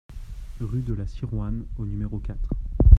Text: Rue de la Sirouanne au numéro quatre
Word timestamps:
Rue 0.59 0.81
de 0.81 0.95
la 0.95 1.05
Sirouanne 1.05 1.67
au 1.77 1.85
numéro 1.85 2.17
quatre 2.17 2.49